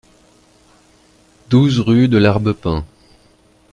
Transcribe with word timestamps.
douze 1.51 1.79
rue 1.79 2.07
de 2.07 2.17
l'Arbepin 2.17 2.83